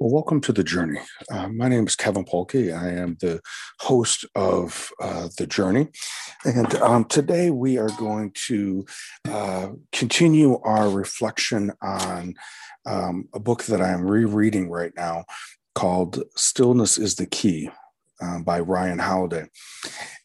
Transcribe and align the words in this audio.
Well, 0.00 0.12
welcome 0.12 0.40
to 0.42 0.52
the 0.52 0.62
journey. 0.62 1.00
Uh, 1.28 1.48
my 1.48 1.66
name 1.66 1.84
is 1.84 1.96
Kevin 1.96 2.24
Polke. 2.24 2.72
I 2.72 2.90
am 2.90 3.16
the 3.20 3.40
host 3.80 4.24
of 4.36 4.92
uh, 5.02 5.26
the 5.36 5.44
journey, 5.44 5.88
and 6.44 6.72
um, 6.76 7.04
today 7.06 7.50
we 7.50 7.78
are 7.78 7.90
going 7.98 8.30
to 8.46 8.86
uh, 9.28 9.70
continue 9.90 10.60
our 10.60 10.88
reflection 10.88 11.72
on 11.82 12.34
um, 12.86 13.28
a 13.34 13.40
book 13.40 13.64
that 13.64 13.82
I 13.82 13.88
am 13.88 14.02
rereading 14.02 14.70
right 14.70 14.92
now 14.94 15.24
called 15.74 16.22
"Stillness 16.36 16.96
Is 16.96 17.16
the 17.16 17.26
Key" 17.26 17.68
uh, 18.22 18.38
by 18.38 18.60
Ryan 18.60 19.00
Holiday. 19.00 19.46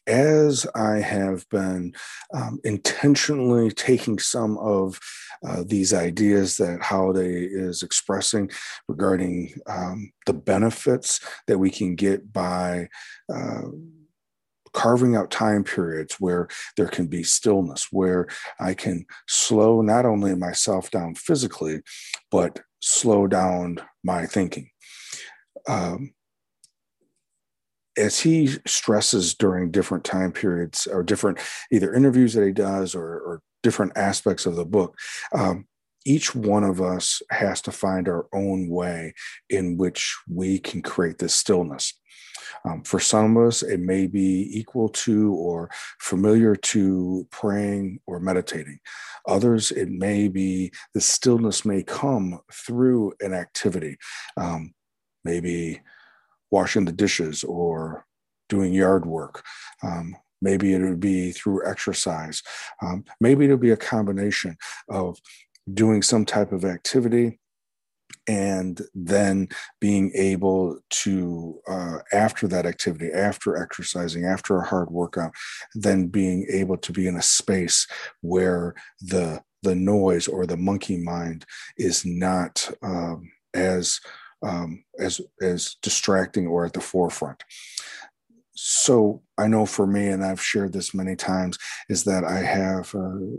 As 0.06 0.66
I 0.74 0.96
have 1.00 1.48
been 1.48 1.94
um, 2.34 2.60
intentionally 2.62 3.70
taking 3.70 4.18
some 4.18 4.58
of 4.58 5.00
uh, 5.46 5.64
these 5.66 5.94
ideas 5.94 6.58
that 6.58 6.82
Holiday 6.82 7.44
is 7.44 7.82
expressing 7.82 8.50
regarding 8.86 9.54
um, 9.66 10.12
the 10.26 10.34
benefits 10.34 11.20
that 11.46 11.58
we 11.58 11.70
can 11.70 11.94
get 11.94 12.32
by 12.32 12.88
uh, 13.32 13.62
carving 14.74 15.16
out 15.16 15.30
time 15.30 15.64
periods 15.64 16.16
where 16.20 16.48
there 16.76 16.88
can 16.88 17.06
be 17.06 17.22
stillness, 17.22 17.88
where 17.90 18.26
I 18.60 18.74
can 18.74 19.06
slow 19.26 19.80
not 19.80 20.04
only 20.04 20.34
myself 20.34 20.90
down 20.90 21.14
physically, 21.14 21.80
but 22.30 22.60
slow 22.80 23.26
down 23.26 23.78
my 24.02 24.26
thinking. 24.26 24.70
Um, 25.66 26.12
as 27.96 28.20
he 28.20 28.48
stresses 28.66 29.34
during 29.34 29.70
different 29.70 30.04
time 30.04 30.32
periods 30.32 30.86
or 30.86 31.02
different 31.02 31.38
either 31.70 31.94
interviews 31.94 32.34
that 32.34 32.46
he 32.46 32.52
does 32.52 32.94
or, 32.94 33.02
or 33.02 33.42
different 33.62 33.92
aspects 33.96 34.46
of 34.46 34.56
the 34.56 34.64
book. 34.64 34.96
Um, 35.32 35.66
each 36.04 36.34
one 36.34 36.64
of 36.64 36.82
us 36.82 37.22
has 37.30 37.62
to 37.62 37.72
find 37.72 38.08
our 38.08 38.26
own 38.32 38.68
way 38.68 39.14
in 39.48 39.78
which 39.78 40.14
we 40.28 40.58
can 40.58 40.82
create 40.82 41.18
this 41.18 41.34
stillness. 41.34 41.94
Um, 42.66 42.82
for 42.82 43.00
some 43.00 43.36
of 43.36 43.46
us, 43.46 43.62
it 43.62 43.80
may 43.80 44.06
be 44.06 44.48
equal 44.52 44.88
to 44.90 45.32
or 45.34 45.70
familiar 45.98 46.54
to 46.56 47.26
praying 47.30 48.00
or 48.06 48.20
meditating. 48.20 48.80
Others, 49.26 49.70
it 49.72 49.88
may 49.88 50.28
be 50.28 50.72
the 50.92 51.00
stillness 51.00 51.64
may 51.64 51.82
come 51.82 52.40
through 52.52 53.14
an 53.20 53.32
activity, 53.32 53.96
um, 54.36 54.74
maybe 55.24 55.80
washing 56.50 56.84
the 56.84 56.92
dishes 56.92 57.44
or 57.44 58.04
doing 58.48 58.72
yard 58.72 59.06
work. 59.06 59.42
Um, 59.82 60.16
Maybe 60.44 60.74
it 60.74 60.82
would 60.82 61.00
be 61.00 61.32
through 61.32 61.66
exercise. 61.66 62.42
Um, 62.82 63.04
maybe 63.18 63.46
it 63.46 63.48
would 63.48 63.60
be 63.60 63.70
a 63.70 63.78
combination 63.78 64.58
of 64.90 65.18
doing 65.72 66.02
some 66.02 66.26
type 66.26 66.52
of 66.52 66.66
activity 66.66 67.40
and 68.28 68.82
then 68.94 69.48
being 69.80 70.12
able 70.14 70.78
to 70.90 71.58
uh, 71.66 71.98
after 72.12 72.46
that 72.48 72.66
activity 72.66 73.10
after 73.10 73.56
exercising 73.56 74.26
after 74.26 74.58
a 74.58 74.66
hard 74.66 74.90
workout 74.90 75.32
then 75.74 76.06
being 76.06 76.46
able 76.50 76.76
to 76.76 76.92
be 76.92 77.06
in 77.06 77.16
a 77.16 77.22
space 77.22 77.86
where 78.20 78.74
the 79.00 79.42
the 79.62 79.74
noise 79.74 80.28
or 80.28 80.46
the 80.46 80.56
monkey 80.56 80.98
mind 80.98 81.44
is 81.78 82.04
not 82.04 82.70
um, 82.82 83.30
as 83.54 84.00
um, 84.42 84.84
as 84.98 85.20
as 85.40 85.76
distracting 85.82 86.46
or 86.46 86.64
at 86.64 86.72
the 86.72 86.80
forefront 86.80 87.42
so 88.54 89.22
I 89.36 89.48
know 89.48 89.66
for 89.66 89.86
me, 89.86 90.08
and 90.08 90.24
I've 90.24 90.42
shared 90.42 90.72
this 90.72 90.94
many 90.94 91.16
times, 91.16 91.58
is 91.88 92.04
that 92.04 92.24
I 92.24 92.38
have 92.38 92.94
a, 92.94 93.36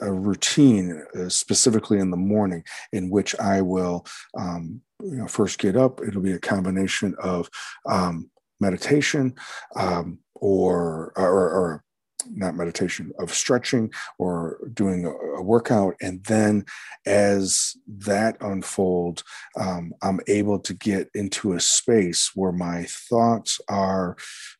a 0.00 0.12
routine, 0.12 1.04
uh, 1.18 1.28
specifically 1.28 1.98
in 1.98 2.10
the 2.10 2.16
morning, 2.16 2.64
in 2.92 3.08
which 3.08 3.38
I 3.38 3.62
will 3.62 4.04
um, 4.36 4.80
you 5.00 5.16
know, 5.16 5.26
first 5.26 5.58
get 5.58 5.76
up. 5.76 6.00
It'll 6.06 6.22
be 6.22 6.32
a 6.32 6.38
combination 6.38 7.14
of 7.22 7.48
um, 7.88 8.30
meditation 8.60 9.34
um, 9.76 10.18
or, 10.34 11.12
or, 11.16 11.24
or 11.24 11.84
not 12.30 12.56
meditation 12.56 13.12
of 13.18 13.32
stretching 13.32 13.92
or 14.18 14.58
doing 14.74 15.04
a, 15.04 15.42
workout. 15.42 15.94
And 16.00 16.22
then 16.24 16.64
as 17.06 17.76
that 17.88 18.36
unfolds 18.40 19.24
um, 19.58 19.92
i'm 20.02 20.20
able 20.28 20.58
to 20.58 20.74
get 20.74 21.08
into 21.14 21.54
a 21.54 21.60
space 21.60 22.30
where 22.34 22.52
my 22.52 22.84
thoughts 22.84 23.60
are 23.68 24.16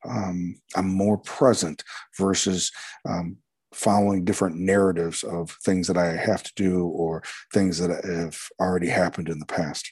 um, 0.08 0.56
i'm 0.76 0.88
more 0.88 1.18
present 1.18 1.84
versus 2.18 2.70
um, 3.08 3.36
following 3.72 4.24
different 4.24 4.56
narratives 4.56 5.22
of 5.22 5.50
things 5.64 5.86
that 5.86 5.96
i 5.96 6.16
have 6.16 6.42
to 6.42 6.52
do 6.56 6.86
or 6.86 7.22
things 7.52 7.78
that 7.78 8.04
have 8.04 8.38
already 8.60 8.88
happened 8.88 9.28
in 9.28 9.38
the 9.38 9.46
past 9.46 9.90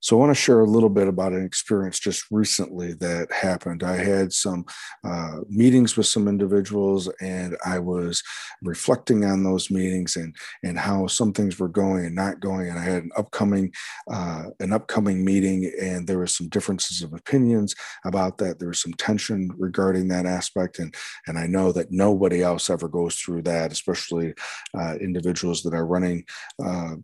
so 0.00 0.16
I 0.16 0.20
want 0.20 0.30
to 0.30 0.40
share 0.40 0.60
a 0.60 0.64
little 0.64 0.88
bit 0.88 1.08
about 1.08 1.32
an 1.32 1.44
experience 1.44 1.98
just 1.98 2.24
recently 2.30 2.94
that 2.94 3.30
happened. 3.30 3.82
I 3.82 3.96
had 3.96 4.32
some 4.32 4.64
uh, 5.04 5.40
meetings 5.48 5.96
with 5.96 6.06
some 6.06 6.26
individuals, 6.26 7.10
and 7.20 7.56
I 7.66 7.78
was 7.78 8.22
reflecting 8.62 9.26
on 9.26 9.44
those 9.44 9.70
meetings 9.70 10.16
and 10.16 10.34
and 10.62 10.78
how 10.78 11.06
some 11.06 11.32
things 11.34 11.58
were 11.58 11.68
going 11.68 12.06
and 12.06 12.14
not 12.14 12.40
going. 12.40 12.68
And 12.70 12.78
I 12.78 12.82
had 12.82 13.02
an 13.02 13.10
upcoming 13.16 13.72
uh, 14.10 14.44
an 14.60 14.72
upcoming 14.72 15.22
meeting, 15.22 15.70
and 15.80 16.06
there 16.06 16.18
were 16.18 16.26
some 16.26 16.48
differences 16.48 17.02
of 17.02 17.12
opinions 17.12 17.74
about 18.06 18.38
that. 18.38 18.58
There 18.58 18.68
was 18.68 18.80
some 18.80 18.94
tension 18.94 19.50
regarding 19.58 20.08
that 20.08 20.24
aspect, 20.24 20.78
and 20.78 20.94
and 21.26 21.38
I 21.38 21.46
know 21.46 21.72
that 21.72 21.92
nobody 21.92 22.42
else 22.42 22.70
ever 22.70 22.88
goes 22.88 23.16
through 23.16 23.42
that, 23.42 23.70
especially 23.70 24.32
uh, 24.74 24.94
individuals 24.94 25.62
that 25.62 25.74
are 25.74 25.86
running, 25.86 26.24
uh, 26.64 26.94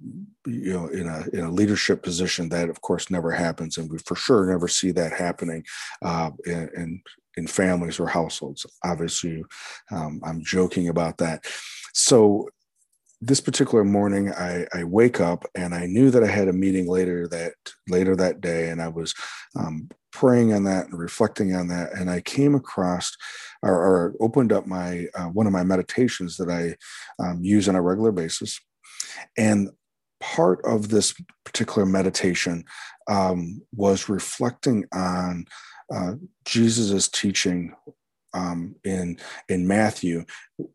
you 0.46 0.72
know, 0.72 0.86
in 0.88 1.06
a 1.08 1.26
in 1.34 1.44
a 1.44 1.50
leadership 1.50 2.02
position. 2.02 2.48
That 2.48 2.70
of 2.70 2.80
course 2.86 3.10
never 3.10 3.32
happens 3.32 3.78
and 3.78 3.90
we 3.90 3.98
for 3.98 4.14
sure 4.14 4.46
never 4.46 4.68
see 4.68 4.92
that 4.92 5.12
happening 5.12 5.64
uh, 6.02 6.30
in, 6.44 6.70
in, 6.76 7.02
in 7.36 7.46
families 7.46 7.98
or 7.98 8.06
households. 8.06 8.64
Obviously 8.84 9.42
um, 9.90 10.20
i'm 10.24 10.42
joking 10.42 10.88
about 10.88 11.18
that. 11.18 11.44
So 11.92 12.48
this 13.20 13.40
particular 13.40 13.82
morning 13.84 14.30
I, 14.32 14.66
I, 14.74 14.84
wake 14.84 15.20
up 15.20 15.46
and 15.54 15.74
i 15.74 15.86
knew 15.86 16.10
that 16.10 16.22
i 16.22 16.26
had 16.26 16.48
a 16.48 16.52
meeting 16.52 16.86
later 16.86 17.26
that 17.28 17.54
later 17.88 18.14
that 18.16 18.42
day 18.42 18.68
and 18.68 18.82
i 18.82 18.88
was 18.88 19.14
um, 19.58 19.88
praying 20.12 20.52
on 20.52 20.64
that 20.64 20.86
and 20.86 20.98
reflecting 20.98 21.54
on 21.54 21.68
that 21.68 21.94
and 21.94 22.10
i 22.10 22.20
came 22.20 22.54
across 22.54 23.16
or, 23.62 23.72
or 23.72 24.14
opened 24.20 24.52
up 24.52 24.66
my 24.66 25.06
uh, 25.14 25.28
one 25.28 25.46
of 25.46 25.52
my 25.52 25.64
meditations 25.64 26.36
that 26.36 26.50
i 26.50 26.76
um, 27.24 27.42
use 27.42 27.68
on 27.70 27.74
a 27.74 27.82
regular 27.82 28.12
basis 28.12 28.60
and 29.38 29.70
part 30.20 30.60
of 30.64 30.88
this 30.88 31.14
particular 31.44 31.86
meditation 31.86 32.64
um, 33.08 33.62
was 33.74 34.08
reflecting 34.08 34.84
on 34.92 35.46
uh, 35.94 36.14
Jesus's 36.44 37.08
teaching 37.08 37.74
um, 38.34 38.74
in 38.84 39.18
in 39.48 39.66
Matthew 39.66 40.24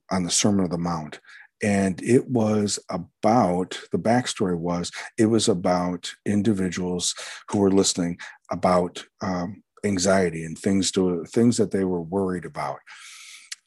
on 0.09 0.24
the 0.24 0.31
Sermon 0.31 0.66
of 0.66 0.72
the 0.72 0.78
Mount, 0.78 1.19
and 1.62 2.01
it 2.01 2.30
was 2.30 2.80
about 2.90 3.80
the 3.91 4.00
backstory 4.00 4.57
was 4.57 4.91
it 5.18 5.28
was 5.28 5.47
about 5.47 6.12
individuals 6.25 7.13
who 7.50 7.59
were 7.59 7.72
listening 7.72 8.18
about 8.51 9.03
um, 9.22 9.63
anxiety 9.84 10.44
and 10.44 10.57
things 10.57 10.91
to 10.91 11.25
things 11.25 11.57
that 11.57 11.72
they 11.72 11.84
were 11.84 12.01
worried 12.01 12.46
about 12.46 12.80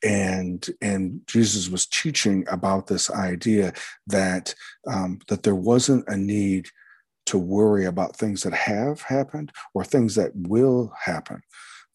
and 0.05 0.69
and 0.83 1.21
Jesus 1.27 1.69
was 1.69 1.87
teaching 1.87 2.45
about 2.49 2.87
this 2.87 3.11
idea 3.11 3.73
that 4.07 4.55
um, 4.87 5.19
that 5.29 5.43
there 5.43 5.55
wasn't 5.55 6.05
a 6.09 6.17
need 6.17 6.69
to 7.27 7.39
worry 7.39 7.87
about 7.87 8.17
things 8.17 8.43
that 8.43 8.53
have 8.53 9.01
happened 9.01 9.51
or 9.73 9.83
things 9.83 10.15
that 10.15 10.33
will 10.35 10.93
happen 11.03 11.41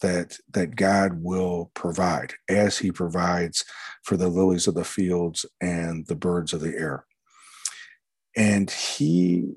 that 0.01 0.37
that 0.51 0.75
God 0.75 1.21
will 1.21 1.71
provide 1.75 2.33
as 2.49 2.79
he 2.79 2.91
provides 2.91 3.63
for 4.03 4.17
the 4.17 4.29
lilies 4.29 4.67
of 4.67 4.73
the 4.73 4.83
fields 4.83 5.45
and 5.61 6.07
the 6.07 6.15
birds 6.15 6.51
of 6.51 6.61
the 6.61 6.75
air. 6.75 7.05
And 8.35 8.71
he 8.71 9.55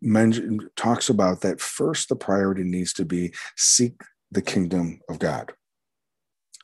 mentioned 0.00 0.62
talks 0.76 1.08
about 1.08 1.40
that 1.42 1.60
first 1.60 2.08
the 2.08 2.16
priority 2.16 2.62
needs 2.62 2.92
to 2.94 3.04
be 3.04 3.34
seek 3.56 4.00
the 4.30 4.42
kingdom 4.42 5.00
of 5.08 5.18
God 5.18 5.52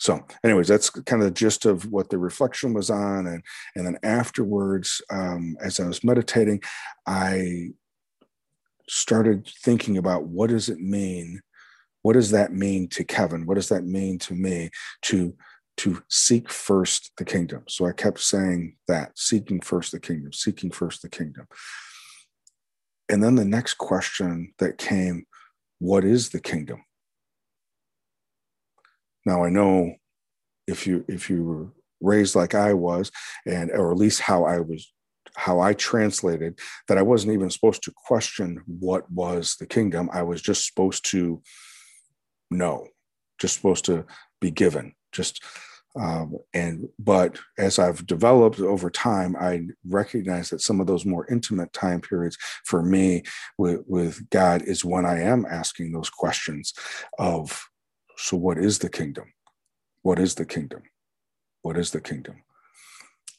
so, 0.03 0.21
anyways, 0.43 0.67
that's 0.67 0.91
kind 0.91 1.23
of 1.23 1.29
the 1.29 1.35
gist 1.35 1.65
of 1.65 1.89
what 1.93 2.11
the 2.11 2.19
reflection 2.19 2.75
was 2.75 2.91
on, 2.91 3.29
and 3.29 3.41
and 3.77 3.87
then 3.87 3.99
afterwards, 4.03 5.01
um, 5.11 5.57
as 5.61 5.79
I 5.79 5.87
was 5.87 6.03
meditating, 6.03 6.61
I 7.07 7.69
started 8.89 9.49
thinking 9.63 9.99
about 9.99 10.25
what 10.25 10.51
does 10.51 10.69
it 10.69 10.81
mean 10.81 11.41
what 12.03 12.15
does 12.15 12.33
that 12.33 12.53
mean 12.53 12.89
to 12.89 13.05
kevin? 13.05 13.47
What 13.47 13.55
does 13.55 13.69
that 13.69 13.85
mean 13.85 14.19
to 14.19 14.35
me 14.35 14.71
to 15.03 15.37
to 15.77 16.03
seek 16.11 16.51
first 16.51 17.13
the 17.17 17.25
kingdom? 17.25 17.63
So 17.69 17.87
i 17.87 17.93
kept 17.93 18.19
saying 18.19 18.79
that 18.89 19.17
seeking 19.17 19.61
first 19.61 19.93
the 19.93 20.01
kingdom 20.01 20.33
seeking 20.33 20.73
first 20.73 21.03
the 21.03 21.09
kingdom. 21.09 21.47
And 23.09 23.23
then 23.23 23.37
the 23.37 23.45
next 23.45 23.75
question 23.75 24.53
that 24.59 24.79
came 24.79 25.27
what 25.79 26.05
is 26.05 26.31
the 26.31 26.41
kingdom 26.41 26.83
now 29.27 29.45
I 29.45 29.51
know 29.51 29.95
if 30.67 30.87
you 30.87 31.05
if 31.09 31.31
you 31.31 31.45
were 31.45 31.69
raised 32.01 32.35
like 32.35 32.55
I 32.55 32.75
was, 32.75 33.11
and 33.47 33.71
or 33.71 33.93
at 33.93 33.99
least 33.99 34.21
how 34.21 34.45
I 34.45 34.61
was 34.61 34.93
how 35.37 35.61
I 35.61 35.73
translated 35.73 36.59
that 36.89 36.99
I 36.99 37.03
wasn't 37.03 37.33
even 37.33 37.51
supposed 37.51 37.83
to 37.85 37.93
question 38.07 38.63
what 38.67 39.11
was 39.11 39.57
the 39.59 39.67
kingdom. 39.67 40.11
I 40.13 40.23
was 40.23 40.43
just 40.43 40.67
supposed 40.67 41.09
to 41.11 41.43
know, 42.51 42.89
just 43.41 43.55
supposed 43.55 43.87
to 43.87 44.05
be 44.41 44.51
given, 44.51 44.95
just 45.13 45.43
um, 45.95 46.37
and 46.55 46.89
but 46.99 47.39
as 47.59 47.79
I've 47.79 48.07
developed 48.07 48.61
over 48.61 48.89
time, 48.91 49.37
I 49.39 49.67
recognize 49.87 50.49
that 50.51 50.63
some 50.63 50.81
of 50.81 50.87
those 50.87 51.05
more 51.05 51.27
intimate 51.31 51.73
time 51.73 52.01
periods 52.01 52.39
for 52.65 52.83
me 52.83 53.25
with, 53.59 53.83
with 53.87 54.31
God 54.31 54.63
is 54.63 54.85
when 54.85 55.05
I 55.05 55.21
am 55.21 55.45
asking 55.45 55.93
those 55.93 56.09
questions 56.09 56.73
of, 57.19 57.63
so 58.23 58.37
what 58.37 58.57
is 58.57 58.79
the 58.79 58.89
kingdom? 58.89 59.33
What 60.03 60.21
is 60.21 60.37
the 60.37 60.47
kingdom? 60.47 60.83
What 61.63 61.77
is 61.77 61.91
the 61.91 62.01
kingdom? 62.01 62.45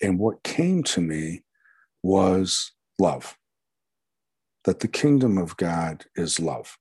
And 0.01 0.19
what 0.19 0.43
came 0.43 0.83
to 0.83 0.99
me 0.99 1.43
was 2.03 2.73
love. 2.99 3.37
That 4.65 4.81
the 4.81 4.89
kingdom 4.89 5.37
of 5.37 5.55
God 5.55 6.03
is 6.17 6.37
love. 6.37 6.77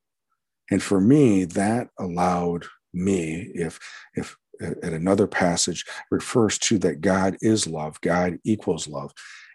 And 0.69 0.83
for 0.83 1.01
me, 1.01 1.45
that 1.45 1.91
allowed 1.97 2.67
me, 2.93 3.53
if 3.55 3.79
if 4.15 4.37
at 4.61 4.93
another 4.93 5.29
passage 5.29 5.85
refers 6.11 6.59
to 6.59 6.79
that 6.79 7.03
God 7.03 7.37
is 7.41 7.69
love, 7.69 8.01
God 8.01 8.39
equals 8.45 8.89
love, 8.89 9.13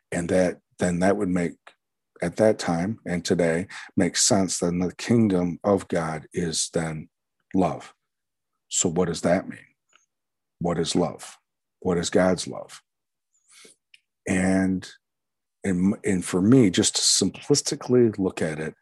and 0.09 0.29
that 0.29 0.59
then 0.79 0.99
that 0.99 1.17
would 1.17 1.29
make 1.29 1.55
at 2.21 2.37
that 2.37 2.59
time 2.59 2.99
and 3.05 3.25
today 3.25 3.67
make 3.97 4.15
sense. 4.15 4.59
Then 4.59 4.79
the 4.79 4.95
kingdom 4.95 5.59
of 5.65 5.89
God 5.89 6.27
is 6.33 6.69
then 6.73 7.09
love. 7.53 7.93
So 8.69 8.89
what 8.89 9.07
does 9.07 9.21
that 9.21 9.47
mean? 9.47 9.59
What 10.59 10.77
is 10.77 10.95
love? 10.95 11.37
What 11.79 11.97
is 11.97 12.09
God's 12.09 12.47
love? 12.47 12.81
And 14.27 14.87
and, 15.63 15.95
and 16.05 16.23
for 16.23 16.41
me, 16.41 16.69
just 16.69 16.95
to 16.95 17.01
simplistically 17.01 18.17
look 18.17 18.41
at 18.41 18.59
it, 18.59 18.75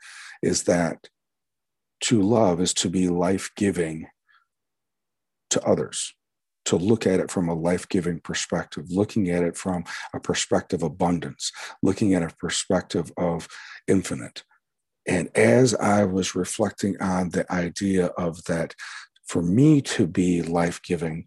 is 0.44 0.64
that 0.64 1.08
to 2.02 2.22
love 2.22 2.62
is 2.62 2.74
to 2.76 2.90
be 2.90 3.10
life 3.10 3.50
giving 3.56 4.08
to 5.50 5.62
others, 5.64 6.14
to 6.66 6.76
look 6.76 7.08
at 7.08 7.20
it 7.20 7.32
from 7.32 7.50
a 7.50 7.56
life 7.56 7.90
giving 7.90 8.20
perspective, 8.20 8.86
looking 8.90 9.30
at 9.30 9.44
it 9.44 9.58
from 9.58 9.84
a 10.14 10.20
perspective 10.20 10.84
of 10.84 10.92
abundance, 10.92 11.52
looking 11.82 12.14
at 12.14 12.22
a 12.22 12.36
perspective 12.36 13.12
of 13.18 13.48
infinite. 13.88 14.44
And 15.08 15.30
as 15.36 15.74
I 15.76 16.04
was 16.04 16.36
reflecting 16.36 17.00
on 17.02 17.30
the 17.30 17.52
idea 17.52 18.08
of 18.08 18.44
that, 18.46 18.76
for 19.26 19.42
me 19.42 19.82
to 19.82 20.08
be 20.08 20.42
life 20.42 20.82
giving 20.84 21.26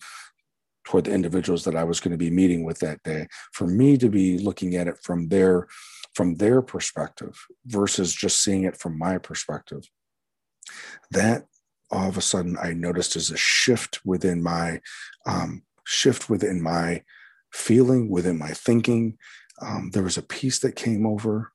toward 0.85 1.05
the 1.05 1.13
individuals 1.13 1.65
that 1.65 1.77
I 1.77 1.85
was 1.85 2.01
going 2.01 2.13
to 2.13 2.17
be 2.17 2.31
meeting 2.31 2.65
with 2.65 2.79
that 2.79 3.03
day, 3.03 3.27
for 3.53 3.67
me 3.67 3.99
to 3.99 4.09
be 4.09 4.39
looking 4.39 4.75
at 4.75 4.89
it 4.89 4.99
from 5.03 5.29
their 5.29 5.69
from 6.15 6.37
their 6.37 6.63
perspective 6.63 7.39
versus 7.67 8.13
just 8.15 8.43
seeing 8.43 8.65
it 8.65 8.77
from 8.77 8.99
my 8.99 9.19
perspective, 9.19 9.83
that 11.11 11.47
all 11.91 12.09
of 12.09 12.17
a 12.17 12.23
sudden 12.23 12.57
I 12.61 12.73
noticed 12.73 13.17
as 13.17 13.31
a 13.31 13.37
shift 13.37 14.01
within 14.05 14.43
my 14.43 14.81
um, 15.27 15.63
shift 15.85 16.29
within 16.29 16.63
my 16.63 17.03
feeling, 17.53 18.11
within 18.11 18.39
my 18.39 18.51
thinking. 18.51 19.19
Um, 19.61 19.91
there 19.93 20.03
was 20.03 20.19
a 20.19 20.23
peace 20.23 20.59
that 20.61 20.77
came 20.77 21.07
over, 21.07 21.53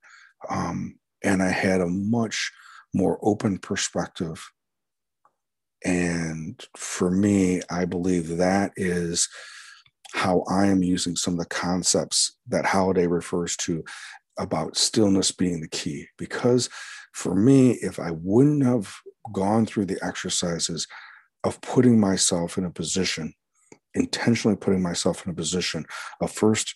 um, 0.49 0.99
and 1.23 1.41
I 1.41 1.49
had 1.49 1.81
a 1.81 1.87
much 1.87 2.51
more 2.93 3.19
open 3.21 3.57
perspective. 3.57 4.43
And 5.85 6.63
for 6.77 7.11
me, 7.11 7.61
I 7.69 7.85
believe 7.85 8.37
that 8.37 8.71
is 8.75 9.27
how 10.13 10.43
I 10.49 10.67
am 10.67 10.83
using 10.83 11.15
some 11.15 11.33
of 11.33 11.39
the 11.39 11.45
concepts 11.45 12.37
that 12.47 12.65
Holiday 12.65 13.07
refers 13.07 13.57
to 13.57 13.83
about 14.37 14.77
stillness 14.77 15.31
being 15.31 15.61
the 15.61 15.67
key. 15.67 16.07
Because 16.17 16.69
for 17.13 17.35
me, 17.35 17.71
if 17.71 17.99
I 17.99 18.11
wouldn't 18.11 18.63
have 18.63 18.93
gone 19.33 19.65
through 19.65 19.85
the 19.85 20.03
exercises 20.03 20.87
of 21.43 21.59
putting 21.61 21.99
myself 21.99 22.57
in 22.57 22.65
a 22.65 22.71
position, 22.71 23.33
intentionally 23.93 24.57
putting 24.57 24.81
myself 24.81 25.25
in 25.25 25.31
a 25.31 25.35
position 25.35 25.85
of 26.21 26.31
first 26.31 26.75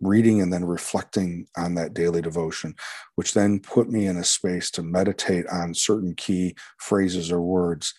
reading 0.00 0.40
and 0.40 0.52
then 0.52 0.64
reflecting 0.64 1.46
on 1.56 1.74
that 1.74 1.94
daily 1.94 2.20
devotion, 2.20 2.74
which 3.14 3.34
then 3.34 3.60
put 3.60 3.88
me 3.88 4.06
in 4.06 4.16
a 4.16 4.24
space 4.24 4.70
to 4.70 4.82
meditate 4.82 5.46
on 5.48 5.74
certain 5.74 6.14
key 6.14 6.54
phrases 6.78 7.30
or 7.30 7.40
words. 7.40 7.94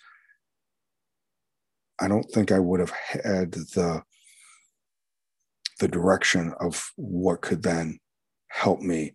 I 1.99 2.07
don't 2.07 2.29
think 2.31 2.51
I 2.51 2.59
would 2.59 2.79
have 2.79 2.91
had 2.91 3.51
the 3.51 4.03
the 5.79 5.87
direction 5.87 6.53
of 6.59 6.91
what 6.95 7.41
could 7.41 7.63
then 7.63 7.99
help 8.47 8.79
me 8.79 9.13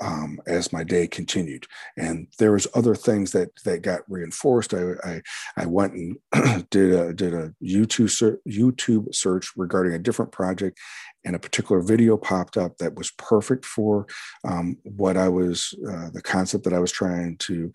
um, 0.00 0.40
as 0.46 0.72
my 0.72 0.84
day 0.84 1.06
continued. 1.06 1.66
And 1.96 2.28
there 2.38 2.52
was 2.52 2.66
other 2.74 2.94
things 2.94 3.32
that 3.32 3.50
that 3.64 3.82
got 3.82 4.00
reinforced. 4.08 4.74
I 4.74 4.92
I, 5.04 5.22
I 5.56 5.66
went 5.66 5.94
and 5.94 6.68
did 6.70 6.92
a 6.92 7.12
did 7.12 7.34
a 7.34 7.54
YouTube 7.62 8.10
ser- 8.10 8.40
YouTube 8.48 9.14
search 9.14 9.52
regarding 9.56 9.94
a 9.94 9.98
different 9.98 10.32
project, 10.32 10.78
and 11.24 11.36
a 11.36 11.40
particular 11.40 11.82
video 11.82 12.16
popped 12.16 12.56
up 12.56 12.78
that 12.78 12.94
was 12.94 13.10
perfect 13.12 13.64
for 13.64 14.06
um, 14.44 14.76
what 14.84 15.16
I 15.16 15.28
was 15.28 15.74
uh, 15.88 16.10
the 16.12 16.22
concept 16.22 16.64
that 16.64 16.74
I 16.74 16.80
was 16.80 16.92
trying 16.92 17.36
to 17.38 17.72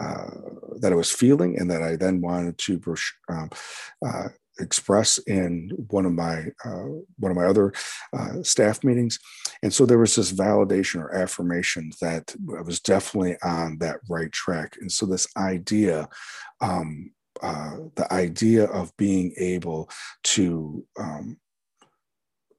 uh, 0.00 0.30
that 0.80 0.92
I 0.92 0.96
was 0.96 1.10
feeling, 1.10 1.58
and 1.58 1.70
that 1.70 1.82
I 1.82 1.96
then 1.96 2.20
wanted 2.20 2.58
to 2.58 2.80
um, 3.28 3.50
uh, 4.04 4.28
express 4.58 5.18
in 5.18 5.70
one 5.88 6.06
of 6.06 6.12
my 6.12 6.46
uh, 6.64 6.86
one 7.18 7.30
of 7.30 7.36
my 7.36 7.44
other 7.44 7.72
uh, 8.16 8.42
staff 8.42 8.82
meetings, 8.84 9.18
and 9.66 9.74
so 9.74 9.84
there 9.84 9.98
was 9.98 10.14
this 10.14 10.30
validation 10.30 11.00
or 11.00 11.12
affirmation 11.12 11.90
that 12.00 12.32
I 12.56 12.62
was 12.62 12.78
definitely 12.78 13.36
on 13.42 13.78
that 13.78 13.96
right 14.08 14.30
track. 14.30 14.76
And 14.80 14.92
so 14.92 15.06
this 15.06 15.26
idea, 15.36 16.08
um, 16.60 17.10
uh, 17.42 17.78
the 17.96 18.06
idea 18.12 18.66
of 18.66 18.96
being 18.96 19.34
able 19.36 19.90
to 20.22 20.86
um, 21.00 21.38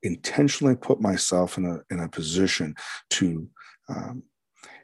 intentionally 0.03 0.75
put 0.75 0.99
myself 0.99 1.57
in 1.57 1.65
a 1.65 1.79
in 1.93 2.01
a 2.01 2.09
position 2.09 2.75
to 3.11 3.47
um, 3.87 4.23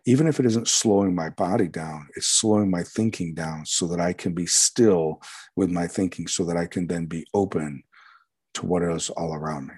even 0.05 0.25
if 0.25 0.39
it 0.39 0.45
isn't 0.45 0.69
slowing 0.69 1.13
my 1.13 1.27
body 1.27 1.67
down, 1.67 2.07
it's 2.15 2.27
slowing 2.27 2.71
my 2.71 2.83
thinking 2.83 3.33
down 3.33 3.65
so 3.65 3.85
that 3.87 3.99
I 3.99 4.13
can 4.13 4.33
be 4.33 4.45
still 4.45 5.21
with 5.57 5.69
my 5.69 5.87
thinking, 5.87 6.27
so 6.27 6.45
that 6.45 6.55
I 6.55 6.67
can 6.67 6.87
then 6.87 7.05
be 7.05 7.25
open 7.33 7.83
to 8.53 8.65
what 8.65 8.81
is 8.81 9.09
all 9.09 9.35
around 9.35 9.67
me 9.67 9.73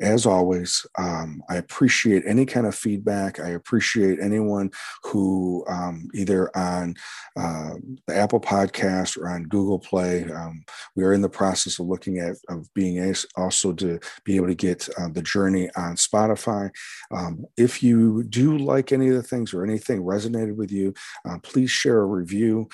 as 0.00 0.26
always, 0.26 0.86
um, 0.96 1.42
I 1.48 1.56
appreciate 1.56 2.22
any 2.26 2.46
kind 2.46 2.66
of 2.66 2.74
feedback. 2.74 3.40
I 3.40 3.50
appreciate 3.50 4.18
anyone 4.20 4.70
who 5.04 5.64
um, 5.68 6.08
either 6.14 6.56
on 6.56 6.94
uh, 7.36 7.74
the 8.06 8.14
Apple 8.14 8.40
Podcast 8.40 9.16
or 9.16 9.28
on 9.28 9.44
Google 9.44 9.78
Play. 9.78 10.24
Um, 10.30 10.64
we 10.94 11.04
are 11.04 11.12
in 11.12 11.22
the 11.22 11.28
process 11.28 11.78
of 11.78 11.86
looking 11.86 12.18
at 12.18 12.36
of 12.48 12.72
being 12.74 12.98
also 13.36 13.72
to 13.72 13.98
be 14.24 14.36
able 14.36 14.46
to 14.46 14.54
get 14.54 14.88
uh, 14.98 15.08
the 15.08 15.22
journey 15.22 15.68
on 15.76 15.96
Spotify. 15.96 16.70
Um, 17.10 17.44
if 17.56 17.82
you 17.82 18.22
do 18.24 18.56
like 18.58 18.92
any 18.92 19.08
of 19.08 19.14
the 19.14 19.22
things 19.22 19.52
or 19.52 19.64
anything 19.64 20.02
resonated 20.02 20.56
with 20.56 20.70
you, 20.70 20.94
uh, 21.28 21.38
please 21.42 21.70
share 21.70 22.00
a 22.00 22.06
review. 22.06 22.68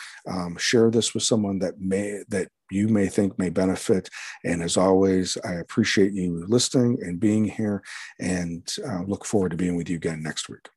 Share 0.59 0.91
this 0.91 1.15
with 1.15 1.23
someone 1.23 1.59
that 1.61 1.81
may 1.81 2.23
that 2.29 2.49
you 2.71 2.89
may 2.89 3.07
think 3.07 3.39
may 3.39 3.51
benefit. 3.51 4.09
And 4.45 4.63
as 4.63 4.77
always, 4.77 5.37
I 5.45 5.55
appreciate 5.55 6.13
you 6.13 6.45
listening 6.49 6.99
and 7.03 7.21
being 7.21 7.45
here 7.45 7.83
and 8.19 8.67
uh, 8.87 9.03
look 9.07 9.25
forward 9.25 9.51
to 9.51 9.57
being 9.57 9.77
with 9.77 9.89
you 9.89 9.97
again 9.97 10.23
next 10.23 10.49
week. 10.49 10.69